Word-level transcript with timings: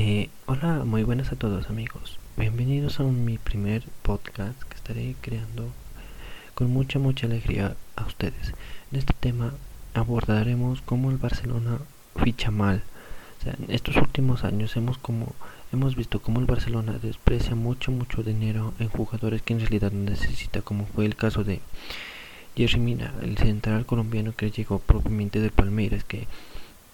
Eh, 0.00 0.30
hola, 0.46 0.84
muy 0.84 1.02
buenas 1.02 1.32
a 1.32 1.34
todos 1.34 1.70
amigos. 1.70 2.20
Bienvenidos 2.36 3.00
a 3.00 3.02
mi 3.02 3.36
primer 3.36 3.82
podcast 4.02 4.62
que 4.62 4.76
estaré 4.76 5.16
creando 5.20 5.72
con 6.54 6.70
mucha, 6.70 7.00
mucha 7.00 7.26
alegría 7.26 7.74
a 7.96 8.06
ustedes. 8.06 8.54
En 8.92 9.00
este 9.00 9.12
tema 9.18 9.54
abordaremos 9.94 10.82
cómo 10.82 11.10
el 11.10 11.16
Barcelona 11.16 11.80
ficha 12.14 12.52
mal. 12.52 12.84
O 13.40 13.42
sea, 13.42 13.56
en 13.58 13.74
estos 13.74 13.96
últimos 13.96 14.44
años 14.44 14.76
hemos 14.76 14.98
como 14.98 15.34
hemos 15.72 15.96
visto 15.96 16.22
cómo 16.22 16.38
el 16.38 16.46
Barcelona 16.46 17.00
desprecia 17.02 17.56
mucho, 17.56 17.90
mucho 17.90 18.22
dinero 18.22 18.74
en 18.78 18.90
jugadores 18.90 19.42
que 19.42 19.54
en 19.54 19.60
realidad 19.62 19.90
no 19.90 20.08
necesita, 20.08 20.62
como 20.62 20.86
fue 20.86 21.06
el 21.06 21.16
caso 21.16 21.42
de 21.42 21.60
Jerry 22.56 22.78
Mina, 22.78 23.14
el 23.20 23.36
central 23.36 23.84
colombiano 23.84 24.32
que 24.36 24.52
llegó 24.52 24.78
propiamente 24.78 25.40
de 25.40 25.50
Palmeiras, 25.50 26.04
que 26.04 26.28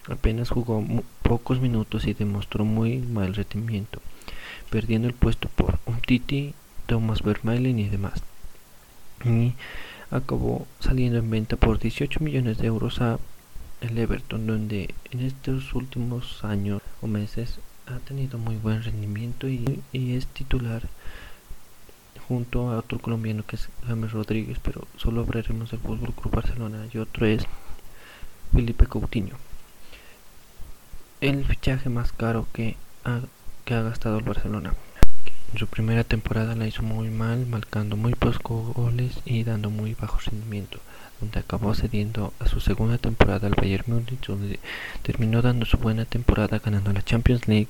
Apenas 0.09 0.51
jugó 0.51 0.85
pocos 1.23 1.61
minutos 1.61 2.07
y 2.07 2.13
demostró 2.13 2.67
muy 2.67 2.99
mal 2.99 3.35
rendimiento, 3.35 4.03
perdiendo 4.69 5.09
el 5.09 5.15
puesto 5.15 5.49
por 5.49 5.79
un 5.87 6.01
Titi, 6.03 6.55
Thomas 6.87 7.23
Vermaelen 7.23 7.79
y 7.79 7.89
demás. 7.89 8.23
Y 9.25 9.55
acabó 10.11 10.67
saliendo 10.81 11.19
en 11.19 11.31
venta 11.31 11.57
por 11.57 11.79
18 11.79 12.21
millones 12.21 12.59
de 12.59 12.67
euros 12.67 13.01
a 13.01 13.19
el 13.81 13.97
Everton, 13.97 14.47
donde 14.47 14.95
en 15.11 15.21
estos 15.21 15.75
últimos 15.75 16.45
años 16.45 16.83
o 17.01 17.07
meses 17.07 17.59
ha 17.87 17.99
tenido 18.01 18.39
muy 18.39 18.57
buen 18.57 18.83
rendimiento 18.83 19.49
y, 19.49 19.83
es 19.93 20.27
titular 20.27 20.83
junto 22.29 22.71
a 22.71 22.79
otro 22.79 22.99
colombiano 22.99 23.45
que 23.47 23.57
es 23.57 23.69
James 23.87 24.13
Rodríguez, 24.13 24.59
pero 24.63 24.87
solo 24.99 25.23
hablaremos 25.23 25.71
del 25.71 25.81
Fútbol 25.81 26.15
Club 26.15 26.35
Barcelona 26.35 26.87
y 26.93 26.99
otro 26.99 27.27
es 27.27 27.45
Felipe 28.53 28.87
Coutinho 28.87 29.37
el 31.29 31.47
fichaje 31.47 31.89
más 31.89 32.13
caro 32.13 32.47
que 32.53 32.77
ha, 33.05 33.21
que 33.65 33.73
ha 33.73 33.81
gastado 33.81 34.19
el 34.19 34.25
Barcelona. 34.25 34.75
En 35.53 35.59
su 35.59 35.67
primera 35.67 36.05
temporada 36.05 36.55
la 36.55 36.67
hizo 36.67 36.83
muy 36.83 37.09
mal, 37.09 37.47
marcando 37.47 37.97
muy 37.97 38.15
pocos 38.15 38.75
goles 38.75 39.21
y 39.25 39.43
dando 39.43 39.71
muy 39.71 39.95
bajo 39.95 40.19
rendimiento, 40.19 40.81
donde 41.21 41.41
acabó 41.41 41.75
cediendo 41.75 42.35
a 42.41 42.47
su 42.47 42.61
segunda 42.61 42.99
temporada 42.99 43.47
al 43.47 43.55
Bayern 43.55 43.85
Múnich, 43.87 44.27
donde 44.27 44.59
terminó 45.03 45.41
dando 45.41 45.65
su 45.65 45.79
buena 45.79 46.05
temporada 46.05 46.59
ganando 46.59 46.93
la 46.93 47.03
Champions 47.03 47.49
League, 47.49 47.69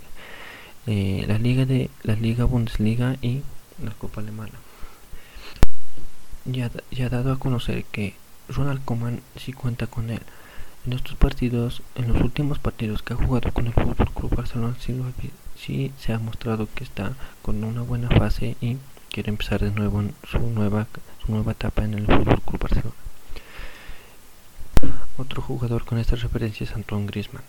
eh, 0.88 1.24
la 1.28 1.38
Liga 1.38 1.64
de 1.64 1.90
la 2.02 2.16
Liga 2.16 2.46
Bundesliga 2.46 3.16
y 3.22 3.42
la 3.84 3.92
Copa 3.92 4.20
Alemana. 4.20 4.58
Ya, 6.44 6.72
ya 6.90 7.06
ha 7.06 7.08
dado 7.08 7.32
a 7.32 7.38
conocer 7.38 7.84
que 7.84 8.14
Ronald 8.48 8.84
Koeman 8.84 9.20
sí 9.36 9.52
cuenta 9.52 9.86
con 9.86 10.10
él 10.10 10.20
en 10.86 10.92
estos 10.92 11.16
partidos, 11.16 11.82
en 11.94 12.12
los 12.12 12.20
últimos 12.20 12.58
partidos 12.58 13.02
que 13.02 13.14
ha 13.14 13.16
jugado 13.16 13.52
con 13.52 13.66
el 13.66 13.72
Fútbol 13.72 14.10
Club 14.14 14.36
Barcelona, 14.36 14.76
sí, 15.56 15.92
se 15.98 16.12
ha 16.12 16.18
mostrado 16.18 16.68
que 16.74 16.84
está 16.84 17.14
con 17.42 17.64
una 17.64 17.82
buena 17.82 18.10
fase 18.10 18.56
y 18.60 18.76
quiere 19.10 19.30
empezar 19.30 19.60
de 19.60 19.70
nuevo 19.70 20.00
en 20.00 20.14
su 20.30 20.38
nueva, 20.38 20.86
su 21.24 21.32
nueva 21.32 21.52
etapa 21.52 21.84
en 21.84 21.94
el 21.94 22.06
Fútbol 22.06 22.42
Club 22.42 22.60
Barcelona. 22.60 22.94
Otro 25.16 25.40
jugador 25.40 25.84
con 25.84 25.98
esta 25.98 26.16
referencia 26.16 26.64
es 26.64 26.72
Antoine 26.72 27.06
Griezmann, 27.06 27.44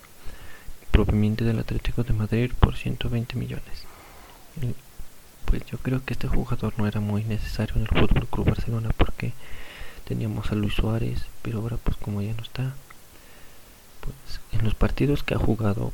propiamente 0.90 1.44
del 1.44 1.58
Atlético 1.58 2.04
de 2.04 2.14
Madrid 2.14 2.52
por 2.58 2.76
120 2.76 3.36
millones. 3.36 3.84
pues 5.44 5.64
yo 5.66 5.78
creo 5.78 6.04
que 6.04 6.14
este 6.14 6.26
jugador 6.26 6.72
no 6.78 6.86
era 6.86 7.00
muy 7.00 7.22
necesario 7.22 7.76
en 7.76 7.82
el 7.82 7.88
Fútbol 7.88 8.26
Club 8.28 8.46
Barcelona 8.46 8.90
porque 8.96 9.32
teníamos 10.06 10.50
a 10.50 10.54
Luis 10.54 10.74
Suárez, 10.74 11.26
pero 11.42 11.58
ahora 11.58 11.76
pues 11.76 11.96
como 11.98 12.22
ya 12.22 12.32
no 12.32 12.42
está, 12.42 12.74
pues, 14.06 14.40
en 14.52 14.64
los 14.64 14.74
partidos 14.74 15.22
que 15.22 15.34
ha 15.34 15.38
jugado 15.38 15.92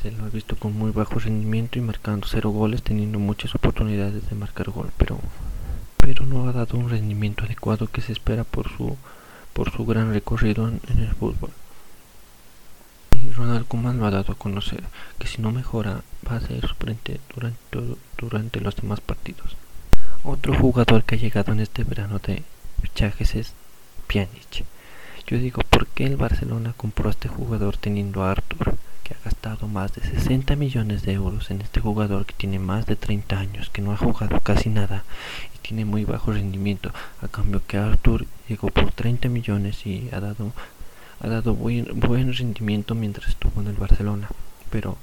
se 0.00 0.10
lo 0.10 0.24
ha 0.24 0.28
visto 0.28 0.56
con 0.56 0.76
muy 0.76 0.90
bajo 0.90 1.18
rendimiento 1.18 1.78
y 1.78 1.82
marcando 1.82 2.26
cero 2.28 2.50
goles 2.50 2.82
teniendo 2.82 3.18
muchas 3.18 3.54
oportunidades 3.54 4.28
de 4.28 4.34
marcar 4.34 4.70
gol 4.70 4.90
pero 4.96 5.18
pero 5.98 6.26
no 6.26 6.48
ha 6.48 6.52
dado 6.52 6.76
un 6.76 6.90
rendimiento 6.90 7.44
adecuado 7.44 7.86
que 7.86 8.02
se 8.02 8.12
espera 8.12 8.44
por 8.44 8.68
su 8.68 8.96
por 9.54 9.70
su 9.70 9.86
gran 9.86 10.12
recorrido 10.12 10.68
en, 10.68 10.98
el 10.98 11.14
fútbol. 11.14 11.50
Y 13.12 13.30
Ronald 13.30 13.66
Koeman 13.66 13.98
lo 13.98 14.06
ha 14.06 14.10
dado 14.10 14.32
a 14.32 14.36
conocer 14.36 14.82
que 15.18 15.28
si 15.28 15.40
no 15.40 15.52
mejora 15.52 16.02
va 16.28 16.36
a 16.36 16.40
ser 16.40 16.66
suplente 16.66 17.20
durante, 17.34 17.58
durante 18.18 18.60
los 18.60 18.76
demás 18.76 19.00
partidos. 19.00 19.56
Otro 20.24 20.54
jugador 20.58 21.04
que 21.04 21.14
ha 21.14 21.18
llegado 21.18 21.52
en 21.52 21.60
este 21.60 21.84
verano 21.84 22.18
de 22.18 22.42
fichajes 22.82 23.34
es 23.36 23.52
Pjanic 24.08 24.64
yo 25.26 25.38
digo, 25.38 25.62
¿por 25.70 25.86
qué 25.86 26.04
el 26.04 26.16
Barcelona 26.16 26.74
compró 26.76 27.08
a 27.08 27.12
este 27.12 27.28
jugador 27.28 27.76
teniendo 27.76 28.22
a 28.22 28.32
Arthur, 28.32 28.76
que 29.02 29.14
ha 29.14 29.24
gastado 29.24 29.68
más 29.68 29.94
de 29.94 30.02
60 30.02 30.56
millones 30.56 31.02
de 31.02 31.12
euros 31.12 31.50
en 31.50 31.60
este 31.60 31.80
jugador 31.80 32.26
que 32.26 32.34
tiene 32.34 32.58
más 32.58 32.86
de 32.86 32.96
30 32.96 33.38
años, 33.38 33.70
que 33.70 33.82
no 33.82 33.92
ha 33.92 33.96
jugado 33.96 34.40
casi 34.40 34.68
nada 34.68 35.04
y 35.54 35.58
tiene 35.58 35.84
muy 35.84 36.04
bajo 36.04 36.32
rendimiento? 36.32 36.92
A 37.22 37.28
cambio 37.28 37.62
que 37.66 37.78
Arthur 37.78 38.26
llegó 38.48 38.68
por 38.70 38.92
30 38.92 39.28
millones 39.28 39.86
y 39.86 40.08
ha 40.12 40.20
dado, 40.20 40.52
ha 41.20 41.28
dado 41.28 41.54
buen, 41.54 41.88
buen 42.00 42.34
rendimiento 42.34 42.94
mientras 42.94 43.28
estuvo 43.28 43.62
en 43.62 43.68
el 43.68 43.76
Barcelona. 43.76 44.28
Pero 44.70 44.98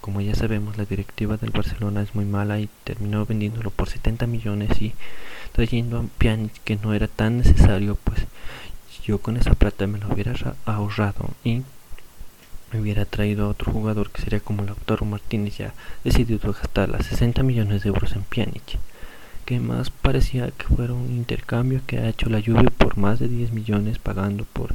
como 0.00 0.20
ya 0.20 0.34
sabemos, 0.34 0.76
la 0.76 0.84
directiva 0.84 1.36
del 1.36 1.50
Barcelona 1.50 2.02
es 2.02 2.14
muy 2.14 2.24
mala 2.24 2.60
y 2.60 2.68
terminó 2.84 3.26
vendiéndolo 3.26 3.70
por 3.70 3.88
70 3.88 4.26
millones 4.26 4.80
y 4.80 4.94
trayendo 5.52 5.98
a 5.98 6.04
Pjanic 6.18 6.52
que 6.64 6.76
no 6.76 6.94
era 6.94 7.08
tan 7.08 7.38
necesario, 7.38 7.98
pues 8.04 8.26
yo 9.04 9.18
con 9.18 9.36
esa 9.36 9.54
plata 9.54 9.86
me 9.86 9.98
lo 9.98 10.08
hubiera 10.12 10.34
ahorrado 10.64 11.30
y 11.44 11.62
me 12.72 12.80
hubiera 12.80 13.04
traído 13.04 13.46
a 13.46 13.48
otro 13.48 13.72
jugador 13.72 14.10
que 14.10 14.22
sería 14.22 14.40
como 14.40 14.62
Lautaro 14.64 15.04
Martínez 15.04 15.58
ya 15.58 15.74
decidido 16.04 16.52
gastar 16.52 16.88
las 16.88 17.06
60 17.06 17.42
millones 17.42 17.82
de 17.82 17.88
euros 17.88 18.12
en 18.12 18.22
Pjanic 18.22 18.78
que 19.46 19.60
más 19.60 19.88
parecía 19.90 20.50
que 20.50 20.66
fuera 20.66 20.92
un 20.92 21.10
intercambio 21.10 21.80
que 21.86 21.98
ha 21.98 22.08
hecho 22.08 22.28
la 22.28 22.42
Juve 22.42 22.70
por 22.70 22.98
más 22.98 23.18
de 23.18 23.28
10 23.28 23.52
millones 23.52 23.98
pagando 23.98 24.44
por 24.44 24.74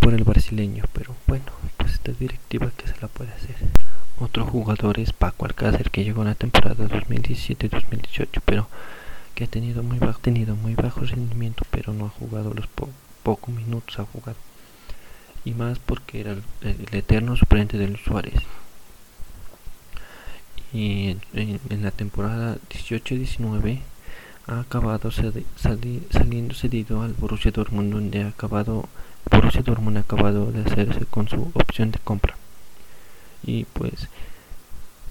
por 0.00 0.12
el 0.14 0.24
brasileño 0.24 0.84
pero 0.92 1.14
bueno 1.26 1.46
pues 1.78 1.94
esta 1.94 2.12
directiva 2.12 2.70
que 2.76 2.86
se 2.86 3.00
la 3.00 3.08
puede 3.08 3.32
hacer 3.32 3.56
otro 4.20 4.44
jugador 4.44 4.98
es 4.98 5.12
Paco 5.12 5.46
Alcácer 5.46 5.90
que 5.90 6.04
llegó 6.04 6.22
en 6.22 6.28
la 6.28 6.34
temporada 6.34 6.84
2017-2018 6.86 8.40
pero 8.44 8.68
que 9.34 9.44
ha 9.44 9.46
tenido 9.46 9.82
muy 9.82 9.98
bajo, 9.98 10.20
tenido 10.20 10.54
muy 10.56 10.74
bajo 10.74 11.00
rendimiento, 11.00 11.64
pero 11.70 11.92
no 11.92 12.06
ha 12.06 12.10
jugado 12.10 12.54
los 12.54 12.66
pocos 13.22 13.54
minutos 13.54 13.98
ha 13.98 14.04
jugado. 14.04 14.38
Y 15.44 15.52
más 15.52 15.78
porque 15.78 16.20
era 16.20 16.32
el, 16.32 16.88
eterno 16.92 17.36
suplente 17.36 17.76
del 17.76 17.98
Suárez. 17.98 18.40
Y 20.72 21.16
en, 21.34 21.60
la 21.82 21.90
temporada 21.90 22.56
18-19 22.70 23.80
ha 24.46 24.60
acabado 24.60 25.10
saliendo 25.10 26.54
cedido 26.54 27.02
al 27.02 27.14
Borussia 27.14 27.50
Dortmund 27.50 27.92
donde 27.92 28.22
ha 28.22 28.28
acabado 28.28 28.88
Borussia 29.30 29.62
Dortmund 29.62 29.96
ha 29.96 30.00
acabado 30.00 30.52
de 30.52 30.62
hacerse 30.62 31.06
con 31.06 31.28
su 31.28 31.50
opción 31.54 31.90
de 31.90 31.98
compra. 31.98 32.36
Y 33.42 33.64
pues 33.64 34.08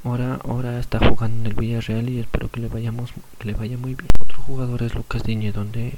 Ahora, 0.03 0.37
ahora 0.43 0.79
está 0.79 0.99
jugando 0.99 1.41
en 1.41 1.45
el 1.47 1.53
Villarreal 1.53 2.09
y 2.09 2.19
espero 2.19 2.49
que 2.51 2.59
le 2.59 2.67
vayamos 2.67 3.13
que 3.39 3.47
le 3.47 3.53
vaya 3.53 3.77
muy 3.77 3.95
bien. 3.95 4.09
Otro 4.19 4.37
jugador 4.43 4.83
es 4.83 4.93
Lucas 4.95 5.23
Diñe, 5.23 5.53
donde 5.53 5.93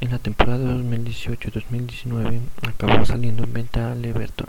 en 0.00 0.10
la 0.10 0.18
temporada 0.18 0.62
2018-2019 0.74 2.40
acabó 2.68 3.06
saliendo 3.06 3.44
en 3.44 3.52
venta 3.54 3.92
al 3.92 4.04
Everton, 4.04 4.48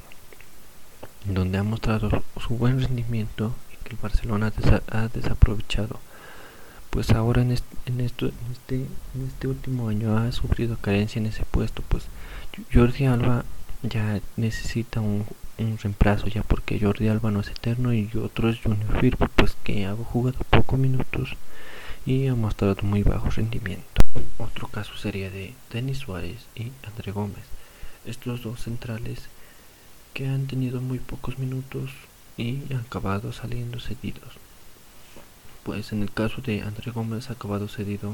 donde 1.23 1.57
ha 1.57 1.63
mostrado 1.63 2.23
su 2.45 2.57
buen 2.57 2.81
rendimiento 2.81 3.55
y 3.71 3.83
que 3.83 3.95
el 3.95 4.01
Barcelona 4.01 4.51
ha 4.91 5.07
desaprovechado. 5.07 6.01
Pues 6.89 7.11
ahora 7.11 7.43
en 7.43 7.51
este, 7.51 7.75
en, 7.85 8.01
esto, 8.01 8.25
en, 8.25 8.51
este, 8.51 8.75
en 8.75 9.27
este 9.27 9.47
último 9.47 9.87
año 9.87 10.17
ha 10.17 10.31
sufrido 10.33 10.75
carencia 10.77 11.19
en 11.19 11.27
ese 11.27 11.45
puesto, 11.45 11.81
pues 11.87 12.07
Jordi 12.73 13.05
Alba 13.05 13.45
ya 13.83 14.19
necesita 14.35 14.99
un, 14.99 15.25
un 15.57 15.77
reemplazo 15.77 16.27
ya 16.27 16.43
porque 16.43 16.79
Jordi 16.79 17.07
Alba 17.07 17.31
no 17.31 17.39
es 17.39 17.49
eterno 17.49 17.93
y 17.93 18.09
otro 18.15 18.49
es 18.49 18.59
Junior 18.59 18.99
Firpo 18.99 19.27
pues 19.35 19.55
que 19.63 19.85
ha 19.85 19.95
jugado 19.95 20.37
pocos 20.49 20.77
minutos 20.77 21.35
y 22.05 22.27
ha 22.27 22.35
mostrado 22.35 22.75
muy 22.83 23.03
bajo 23.03 23.29
rendimiento. 23.29 24.01
Otro 24.37 24.67
caso 24.67 24.95
sería 24.97 25.29
de 25.29 25.53
Denis 25.71 25.99
Suárez 25.99 26.45
y 26.55 26.71
André 26.83 27.11
Gómez, 27.11 27.45
estos 28.05 28.43
dos 28.43 28.61
centrales 28.61 29.29
que 30.13 30.27
han 30.27 30.47
tenido 30.47 30.81
muy 30.81 30.99
pocos 30.99 31.39
minutos 31.39 31.91
y 32.37 32.61
han 32.71 32.81
acabado 32.85 33.31
saliendo 33.33 33.79
cedidos. 33.79 34.33
Pues 35.63 35.93
en 35.93 36.03
el 36.03 36.11
caso 36.11 36.41
de 36.41 36.61
André 36.61 36.91
Gómez 36.91 37.29
ha 37.29 37.33
acabado 37.33 37.67
cedido 37.67 38.11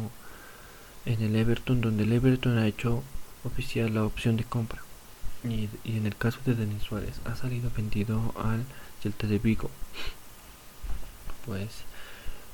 en 1.06 1.22
el 1.22 1.36
Everton 1.36 1.82
donde 1.82 2.04
el 2.04 2.14
Everton 2.14 2.58
ha 2.58 2.68
hecho 2.68 3.04
oficial 3.44 3.94
la 3.94 4.06
opción 4.06 4.38
de 4.38 4.44
compra 4.44 4.82
y, 5.44 5.70
en 5.86 6.06
el 6.06 6.16
caso 6.16 6.40
de 6.46 6.56
Denis 6.56 6.84
Suárez 6.84 7.20
ha 7.26 7.36
salido 7.36 7.72
vendido 7.76 8.34
al 8.38 8.64
Celta 9.02 9.28
de 9.28 9.40
Vigo. 9.40 9.70
Pues 11.46 11.84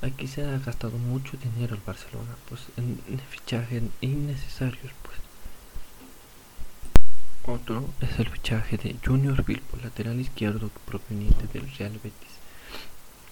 aquí 0.01 0.27
se 0.27 0.45
ha 0.45 0.57
gastado 0.59 0.97
mucho 0.97 1.37
dinero 1.37 1.75
el 1.75 1.81
Barcelona 1.85 2.35
pues 2.47 2.61
en, 2.77 2.99
fichajes 3.29 3.83
innecesarios 4.01 4.93
pues. 5.03 5.17
Otro 7.45 7.89
es 8.01 8.19
el 8.19 8.29
fichaje 8.29 8.77
de 8.77 8.95
Junior 9.05 9.43
Bilbo, 9.45 9.77
lateral 9.81 10.19
izquierdo 10.19 10.69
proveniente 10.85 11.47
del 11.53 11.71
Real 11.77 11.93
Betis. 11.93 12.37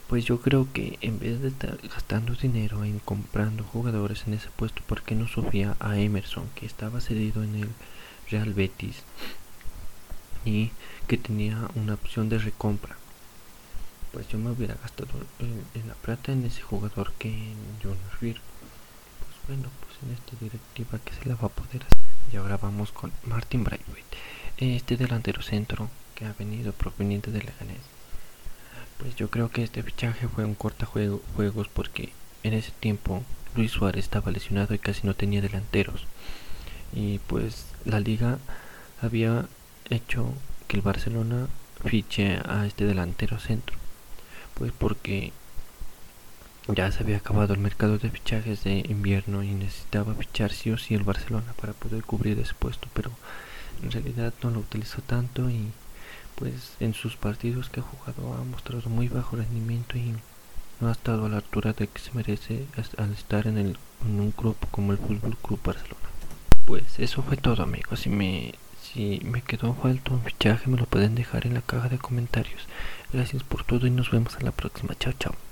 Pues 0.08 0.24
yo 0.24 0.40
creo 0.40 0.72
que 0.72 0.98
en 1.02 1.20
vez 1.20 1.42
de 1.42 1.50
estar 1.50 1.78
gastando 1.82 2.34
dinero 2.34 2.86
en 2.86 3.00
comprando 3.00 3.64
jugadores 3.64 4.24
en 4.28 4.36
ese 4.36 4.50
puesto, 4.56 4.82
¿por 4.86 5.02
qué 5.02 5.16
no 5.16 5.28
subía 5.28 5.76
a 5.80 5.98
Emerson, 5.98 6.48
que 6.56 6.66
estaba 6.66 7.02
cedido 7.02 7.44
en 7.44 7.56
el 7.56 7.70
Real 8.30 8.54
Betis 8.54 9.04
y 10.46 10.72
que 11.08 11.18
tenía 11.18 11.70
una 11.76 11.96
opción 11.96 12.30
de 12.30 12.38
recompra? 12.38 12.96
Pues 14.14 14.28
yo 14.30 14.38
me 14.38 14.52
hubiera 14.52 14.76
gastado 14.76 15.10
en, 15.40 15.88
la 15.88 15.96
plata 15.96 16.32
en 16.32 16.46
ese 16.46 16.62
jugador 16.62 17.12
que 17.20 17.28
en 17.28 17.58
Junior 17.82 18.20
Bilbo. 18.22 18.40
Pues 19.20 19.48
bueno, 19.48 19.70
pues 19.82 19.98
en 20.04 20.14
esta 20.14 20.38
directiva 20.40 21.00
que 21.04 21.14
se 21.14 21.28
la 21.28 21.36
va 21.36 21.48
a 21.48 21.50
poder 21.50 21.84
hacer. 21.84 22.06
Y 22.32 22.38
ahora 22.38 22.58
vamos 22.58 22.92
con 22.92 23.12
Martin 23.26 23.64
Braithwaite, 23.64 24.18
este 24.58 24.96
delantero 24.96 25.42
centro 25.42 25.90
que 26.16 26.26
ha 26.26 26.34
venido 26.34 26.72
proveniente 26.72 27.32
de 27.32 27.40
Leganés. 27.40 27.82
Pues 28.98 29.16
yo 29.16 29.30
creo 29.30 29.50
que 29.50 29.64
este 29.64 29.84
fichaje 29.84 30.28
fue 30.28 30.46
un 30.46 30.56
corta 30.56 30.86
juego, 30.86 31.22
porque 31.74 32.14
en 32.44 32.54
ese 32.54 32.72
tiempo 32.72 33.24
Luis 33.56 33.72
Suárez 33.72 34.06
estaba 34.06 34.32
lesionado 34.32 34.74
y 34.74 34.80
casi 34.80 35.06
no 35.06 35.14
tenía 35.14 35.42
delanteros. 35.42 36.08
Y 36.94 37.20
pues 37.20 37.66
la 37.84 38.00
liga 38.00 38.40
había 39.02 39.48
hecho 39.90 40.34
que 40.68 40.78
el 40.78 40.82
Barcelona 40.82 41.48
fiche 41.84 42.40
a 42.46 42.66
este 42.66 42.86
delantero 42.86 43.40
centro. 43.40 43.76
Pues 44.56 44.72
porque 44.72 45.34
ya 46.68 46.92
se 46.92 47.04
había 47.04 47.18
acabado 47.18 47.54
el 47.54 47.60
mercado 47.60 47.98
de 47.98 48.10
fichajes 48.10 48.64
de 48.64 48.80
invierno 48.90 49.44
y 49.44 49.52
necesitaba 49.52 50.16
fichar 50.16 50.52
sí 50.52 50.72
o 50.72 50.78
sí 50.78 50.96
el 50.96 51.04
Barcelona 51.04 51.54
para 51.60 51.74
poder 51.74 52.04
cubrir 52.04 52.40
ese 52.40 52.54
puesto, 52.56 52.88
pero 52.94 53.12
en 53.84 53.92
realidad 53.92 54.34
no 54.42 54.50
lo 54.50 54.60
utilizó 54.60 55.02
tanto 55.02 55.50
y 55.50 55.72
pues 56.36 56.74
en 56.80 56.94
sus 56.94 57.16
partidos 57.16 57.70
que 57.70 57.82
ha 57.82 57.84
jugado 57.84 58.34
ha 58.34 58.44
mostrado 58.44 58.90
muy 58.90 59.08
bajo 59.08 59.36
rendimiento 59.36 59.98
y 59.98 60.16
no 60.82 60.90
ha 60.90 60.92
estado 60.92 61.26
a 61.26 61.30
la 61.30 61.38
altura 61.38 61.74
de 61.74 61.88
que 61.88 62.00
se 62.00 62.12
merece 62.14 62.66
al 62.98 63.14
estar 63.14 63.48
en, 63.48 63.58
el, 63.58 63.78
en 64.06 64.20
un 64.20 64.34
grupo 64.36 64.68
como 64.72 64.92
el 64.92 64.98
Fútbol 64.98 65.38
Club 65.38 65.60
Barcelona. 65.64 66.10
Pues 66.66 67.00
eso 67.00 67.22
fue 67.22 67.38
todo 67.38 67.62
amigos, 67.62 68.00
si 68.00 68.10
me 68.10 68.56
si 68.94 69.22
me 69.24 69.42
quedó 69.42 69.74
falto 69.74 70.14
un 70.14 70.24
fichaje 70.24 70.70
me 70.70 70.78
lo 70.78 70.86
pueden 70.86 71.16
dejar 71.16 71.46
en 71.46 71.56
la 71.56 71.62
caja 71.62 71.90
de 71.90 71.98
comentarios. 71.98 72.68
Gracias 73.14 73.44
por 73.44 73.64
todo 73.64 73.88
y 73.88 73.92
nos 73.92 74.12
vemos 74.12 74.36
a 74.36 74.44
la 74.44 74.52
próxima. 74.52 74.96
Chao, 74.96 75.14
chao. 75.20 75.45